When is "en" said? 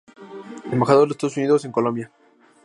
1.63-1.71